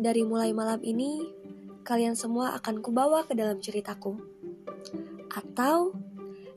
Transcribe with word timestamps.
dari 0.00 0.24
mulai 0.24 0.56
malam 0.56 0.80
ini, 0.80 1.20
kalian 1.84 2.16
semua 2.16 2.56
akan 2.56 2.80
kubawa 2.80 3.28
ke 3.28 3.36
dalam 3.36 3.60
ceritaku. 3.60 4.16
Atau 5.28 5.92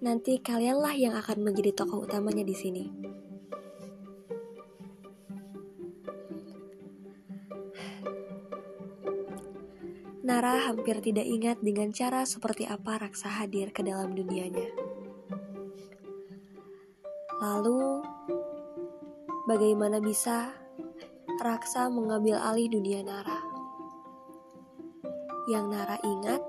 nanti 0.00 0.40
kalianlah 0.40 0.96
yang 0.96 1.12
akan 1.12 1.44
menjadi 1.44 1.76
tokoh 1.76 2.08
utamanya 2.08 2.42
di 2.42 2.56
sini. 2.56 2.84
Nara 10.26 10.58
hampir 10.66 10.98
tidak 10.98 11.22
ingat 11.22 11.62
dengan 11.62 11.94
cara 11.94 12.26
seperti 12.26 12.66
apa 12.66 12.98
Raksa 12.98 13.30
hadir 13.30 13.70
ke 13.70 13.86
dalam 13.86 14.10
dunianya. 14.10 14.66
Lalu, 17.38 18.02
bagaimana 19.46 20.02
bisa 20.02 20.65
Raksa 21.36 21.92
mengambil 21.92 22.40
alih 22.40 22.72
dunia 22.72 23.04
Nara? 23.04 23.36
Yang 25.46 25.66
Nara 25.68 25.96
ingat 26.00 26.40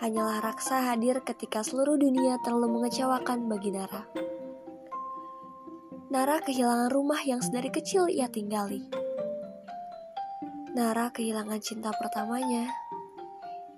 hanyalah 0.00 0.40
Raksa 0.40 0.90
hadir 0.90 1.20
ketika 1.20 1.60
seluruh 1.60 2.00
dunia 2.00 2.40
terlalu 2.40 2.80
mengecewakan 2.80 3.46
bagi 3.52 3.76
Nara. 3.76 4.08
Nara 6.08 6.40
kehilangan 6.40 6.88
rumah 6.88 7.20
yang 7.20 7.44
sedari 7.44 7.68
kecil 7.68 8.08
ia 8.08 8.24
tinggali. 8.32 8.88
Nara 10.72 11.12
kehilangan 11.12 11.60
cinta 11.60 11.92
pertamanya 11.92 12.72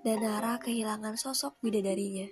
dan 0.07 0.23
Nara 0.23 0.63
kehilangan 0.63 1.19
sosok 1.19 1.59
bidadarinya. 1.59 2.31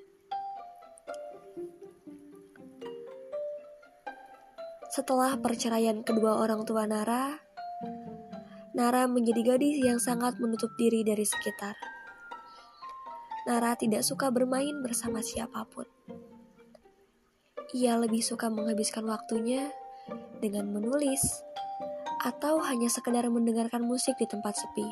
Setelah 4.94 5.34
perceraian 5.42 6.06
kedua 6.06 6.38
orang 6.38 6.62
tua 6.62 6.86
Nara, 6.86 7.43
Nara 8.74 9.06
menjadi 9.06 9.54
gadis 9.54 9.78
yang 9.78 10.02
sangat 10.02 10.42
menutup 10.42 10.74
diri 10.74 11.06
dari 11.06 11.22
sekitar. 11.22 11.78
Nara 13.46 13.78
tidak 13.78 14.02
suka 14.02 14.34
bermain 14.34 14.82
bersama 14.82 15.22
siapa 15.22 15.62
pun. 15.70 15.86
Ia 17.70 17.94
lebih 18.02 18.18
suka 18.18 18.50
menghabiskan 18.50 19.06
waktunya 19.06 19.70
dengan 20.42 20.74
menulis 20.74 21.22
atau 22.18 22.58
hanya 22.66 22.90
sekedar 22.90 23.30
mendengarkan 23.30 23.86
musik 23.86 24.18
di 24.18 24.26
tempat 24.26 24.58
sepi. 24.58 24.90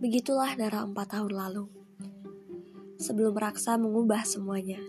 Begitulah 0.00 0.56
Nara 0.56 0.80
empat 0.80 1.12
tahun 1.12 1.36
lalu. 1.36 1.68
Sebelum 2.96 3.36
Raksa 3.36 3.76
mengubah 3.76 4.24
semuanya. 4.24 4.80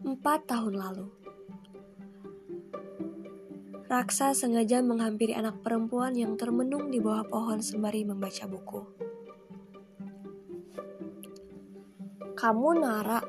Empat 0.00 0.48
tahun 0.48 0.80
lalu. 0.80 1.21
Raksa 3.92 4.32
sengaja 4.32 4.80
menghampiri 4.80 5.36
anak 5.36 5.60
perempuan 5.60 6.16
yang 6.16 6.40
termenung 6.40 6.88
di 6.88 6.96
bawah 6.96 7.28
pohon 7.28 7.60
sembari 7.60 8.08
membaca 8.08 8.48
buku. 8.48 8.80
Kamu 12.32 12.68
Nara. 12.80 13.20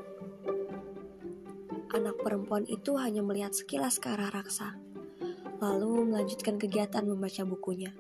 Anak 1.92 2.16
perempuan 2.24 2.64
itu 2.64 2.96
hanya 2.96 3.20
melihat 3.20 3.52
sekilas 3.52 4.00
ke 4.00 4.08
arah 4.16 4.32
Raksa, 4.32 4.80
lalu 5.60 6.08
melanjutkan 6.08 6.56
kegiatan 6.56 7.04
membaca 7.12 7.44
bukunya. 7.44 7.92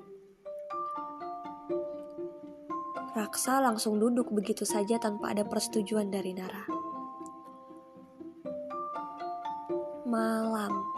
Raksa 3.11 3.59
langsung 3.59 3.99
duduk 3.99 4.31
begitu 4.31 4.63
saja 4.63 5.03
tanpa 5.03 5.35
ada 5.35 5.43
persetujuan 5.43 6.07
dari 6.07 6.31
Nara. 6.31 6.63
Malam. 10.07 10.92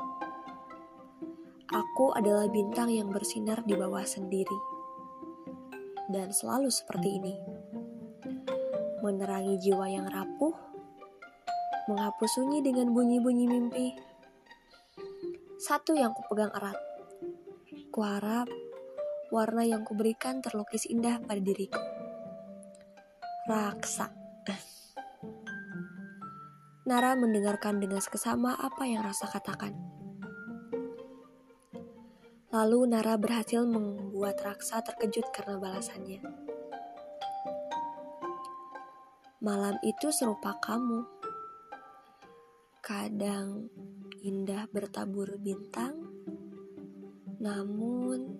Aku 1.75 2.15
adalah 2.15 2.47
bintang 2.47 2.87
yang 2.87 3.11
bersinar 3.11 3.59
di 3.67 3.75
bawah 3.75 4.07
sendiri. 4.07 4.55
Dan 6.07 6.31
selalu 6.31 6.71
seperti 6.71 7.19
ini. 7.19 7.35
Menerangi 9.03 9.59
jiwa 9.59 9.91
yang 9.91 10.07
rapuh, 10.07 10.55
menghapus 11.91 12.39
sunyi 12.39 12.63
dengan 12.63 12.95
bunyi-bunyi 12.95 13.45
mimpi. 13.51 13.91
Satu 15.59 15.99
yang 15.99 16.15
kupegang 16.15 16.55
erat. 16.55 16.79
Kuharap 17.91 18.47
warna 19.35 19.67
yang 19.67 19.83
kuberikan 19.83 20.39
terlukis 20.39 20.87
indah 20.87 21.19
pada 21.19 21.43
diriku 21.43 22.05
raksa. 23.45 24.09
Nara 26.85 27.17
mendengarkan 27.17 27.81
dengan 27.81 28.01
seksama 28.01 28.57
apa 28.57 28.85
yang 28.85 29.05
rasa 29.05 29.25
katakan. 29.29 29.73
Lalu 32.55 32.95
Nara 32.95 33.19
berhasil 33.19 33.67
membuat 33.67 34.39
Raksa 34.39 34.79
terkejut 34.79 35.27
karena 35.35 35.59
balasannya. 35.59 36.23
Malam 39.43 39.75
itu 39.83 40.07
serupa 40.15 40.55
kamu. 40.63 41.03
Kadang 42.79 43.67
indah 44.23 44.71
bertabur 44.71 45.35
bintang, 45.35 45.99
namun 47.43 48.39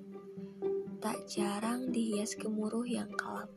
tak 1.04 1.28
jarang 1.28 1.92
dihias 1.92 2.40
gemuruh 2.40 2.88
yang 2.88 3.12
kelam. 3.20 3.52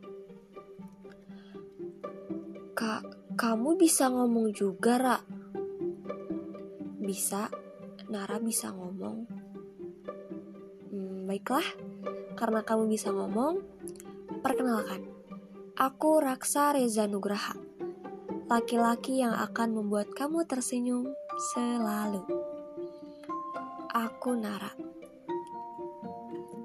Kak, 2.74 3.06
kamu 3.38 3.78
bisa 3.78 4.10
ngomong 4.10 4.50
juga, 4.50 4.98
Ra? 4.98 5.18
Bisa, 6.98 7.46
Nara 8.10 8.42
bisa 8.42 8.74
ngomong. 8.74 9.37
Baiklah, 11.28 11.68
karena 12.40 12.64
kamu 12.64 12.88
bisa 12.88 13.12
ngomong, 13.12 13.60
perkenalkan. 14.40 15.04
Aku 15.76 16.24
Raksa 16.24 16.72
Reza 16.72 17.04
Nugraha, 17.04 17.52
laki-laki 18.48 19.20
yang 19.20 19.36
akan 19.36 19.76
membuat 19.76 20.08
kamu 20.16 20.48
tersenyum 20.48 21.12
selalu. 21.52 22.24
Aku 23.92 24.40
Nara. 24.40 24.72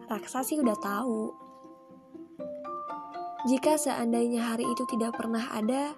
Raksa 0.07 0.47
sih 0.47 0.63
udah 0.63 0.79
tahu. 0.79 1.35
Jika 3.51 3.75
seandainya 3.75 4.55
hari 4.55 4.63
itu 4.63 4.87
tidak 4.87 5.19
pernah 5.19 5.51
ada, 5.51 5.91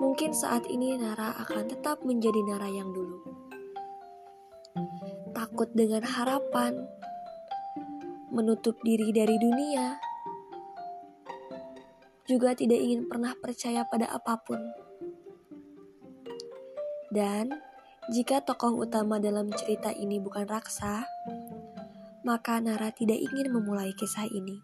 Mungkin 0.00 0.32
saat 0.32 0.64
ini 0.64 0.96
Nara 0.96 1.36
akan 1.44 1.68
tetap 1.68 2.00
menjadi 2.08 2.40
Nara 2.40 2.72
yang 2.72 2.88
dulu. 2.88 3.20
Takut 5.36 5.68
dengan 5.76 6.00
harapan, 6.00 6.88
menutup 8.30 8.78
diri 8.86 9.10
dari 9.10 9.36
dunia, 9.36 9.98
juga 12.30 12.54
tidak 12.54 12.78
ingin 12.78 13.10
pernah 13.10 13.34
percaya 13.34 13.82
pada 13.90 14.06
apa 14.06 14.38
pun. 14.38 14.62
Dan 17.10 17.50
jika 18.14 18.38
tokoh 18.46 18.86
utama 18.86 19.18
dalam 19.18 19.50
cerita 19.50 19.90
ini 19.90 20.22
bukan 20.22 20.46
Raksa, 20.46 21.02
maka 22.22 22.62
Nara 22.62 22.94
tidak 22.94 23.18
ingin 23.18 23.50
memulai 23.50 23.90
kisah 23.98 24.30
ini. 24.30 24.62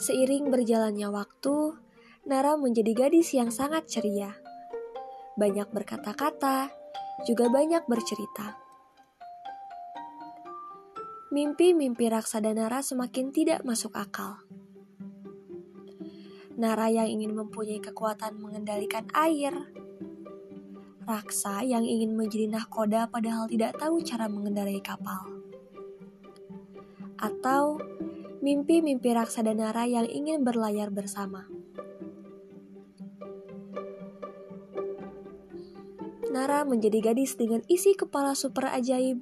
Seiring 0.00 0.48
berjalannya 0.48 1.12
waktu, 1.12 1.76
Nara 2.24 2.56
menjadi 2.56 2.96
gadis 2.96 3.36
yang 3.36 3.52
sangat 3.52 3.84
ceria. 3.92 4.32
Banyak 5.36 5.68
berkata-kata, 5.68 6.72
juga 7.28 7.52
banyak 7.52 7.84
bercerita. 7.84 8.63
Mimpi-mimpi 11.34 12.06
Raksa 12.06 12.38
dan 12.38 12.62
Nara 12.62 12.78
semakin 12.78 13.34
tidak 13.34 13.66
masuk 13.66 13.98
akal. 13.98 14.38
Nara 16.54 16.86
yang 16.86 17.10
ingin 17.10 17.34
mempunyai 17.34 17.82
kekuatan 17.82 18.38
mengendalikan 18.38 19.10
air. 19.10 19.50
Raksa 21.02 21.66
yang 21.66 21.82
ingin 21.82 22.14
menjadi 22.14 22.46
nahkoda 22.46 23.10
padahal 23.10 23.50
tidak 23.50 23.74
tahu 23.82 23.98
cara 24.06 24.30
mengendarai 24.30 24.78
kapal. 24.78 25.26
Atau 27.18 27.82
mimpi-mimpi 28.38 29.10
Raksa 29.10 29.42
dan 29.42 29.58
Nara 29.58 29.90
yang 29.90 30.06
ingin 30.06 30.46
berlayar 30.46 30.94
bersama. 30.94 31.50
Nara 36.30 36.62
menjadi 36.62 37.10
gadis 37.10 37.34
dengan 37.34 37.66
isi 37.66 37.98
kepala 37.98 38.38
super 38.38 38.70
ajaib, 38.70 39.18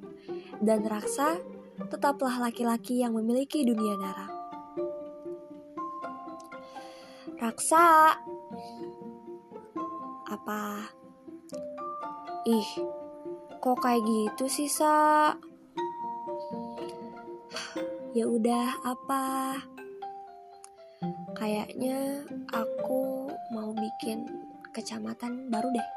dan 0.61 0.85
Raksa 0.85 1.52
tetaplah 1.89 2.39
laki-laki 2.43 3.01
yang 3.01 3.17
memiliki 3.17 3.65
dunia 3.67 3.97
Nara. 3.99 4.29
Raksa, 7.41 8.15
apa? 10.31 10.63
Ih, 12.47 12.71
kok 13.59 13.79
kayak 13.83 14.03
gitu 14.07 14.45
sih, 14.47 14.71
Sa? 14.71 15.35
Ya 18.13 18.29
udah, 18.29 18.79
apa? 18.85 19.57
Kayaknya 21.35 22.23
aku 22.55 23.27
mau 23.51 23.75
bikin 23.75 24.29
kecamatan 24.73 25.53
baru 25.53 25.69
deh 25.69 25.89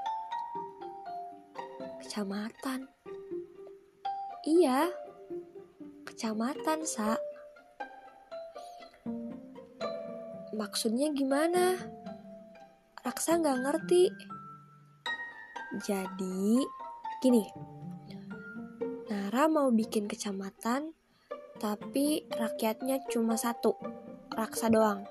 kecamatan 2.04 2.88
Iya, 4.46 4.94
kecamatan, 6.16 6.88
Sa. 6.88 7.20
Maksudnya 10.56 11.12
gimana? 11.12 11.76
Raksa 13.04 13.36
nggak 13.36 13.60
ngerti. 13.60 14.08
Jadi, 15.84 16.64
gini. 17.20 17.44
Nara 19.12 19.52
mau 19.52 19.68
bikin 19.76 20.08
kecamatan, 20.08 20.96
tapi 21.60 22.24
rakyatnya 22.32 23.04
cuma 23.12 23.36
satu, 23.36 23.76
Raksa 24.32 24.72
doang. 24.72 25.04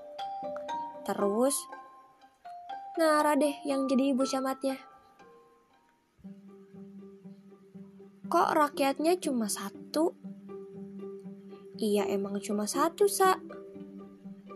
Terus, 1.04 1.52
Nara 2.96 3.36
deh 3.36 3.60
yang 3.68 3.84
jadi 3.92 4.16
ibu 4.16 4.24
camatnya. 4.24 4.80
Kok 8.24 8.48
rakyatnya 8.56 9.20
cuma 9.20 9.52
satu? 9.52 10.32
Iya 11.74 12.06
emang 12.06 12.38
cuma 12.38 12.70
satu, 12.70 13.10
Sa. 13.10 13.34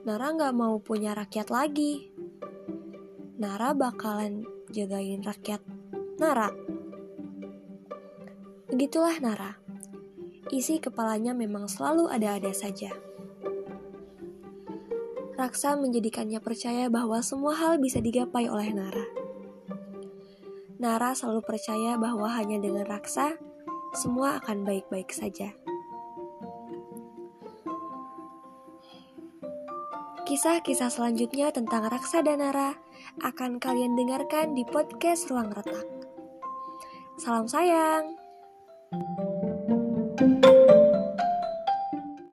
Nara 0.07 0.31
nggak 0.31 0.55
mau 0.55 0.79
punya 0.79 1.19
rakyat 1.19 1.51
lagi. 1.51 2.15
Nara 3.43 3.75
bakalan 3.75 4.47
jagain 4.71 5.27
rakyat 5.27 5.59
Nara. 6.23 6.55
Begitulah 8.71 9.19
Nara. 9.19 9.59
Isi 10.55 10.79
kepalanya 10.79 11.35
memang 11.35 11.67
selalu 11.67 12.07
ada-ada 12.07 12.55
saja. 12.55 12.95
Raksa 15.39 15.79
menjadikannya 15.79 16.43
percaya 16.43 16.87
bahwa 16.91 17.23
semua 17.23 17.55
hal 17.59 17.83
bisa 17.83 17.99
digapai 18.03 18.47
oleh 18.47 18.71
Nara. 18.75 19.07
Nara 20.79 21.15
selalu 21.15 21.43
percaya 21.43 21.99
bahwa 21.99 22.31
hanya 22.31 22.63
dengan 22.63 22.87
Raksa, 22.87 23.35
semua 23.95 24.39
akan 24.39 24.63
baik-baik 24.63 25.11
saja. 25.11 25.55
Kisah-kisah 30.29 30.93
selanjutnya 30.93 31.49
tentang 31.49 31.89
Raksa 31.89 32.21
dan 32.21 32.45
Nara 32.45 32.77
akan 33.25 33.57
kalian 33.57 33.97
dengarkan 33.97 34.53
di 34.53 34.61
podcast 34.61 35.25
Ruang 35.33 35.57
Retak. 35.57 35.89
Salam 37.17 37.49
sayang. 37.49 38.13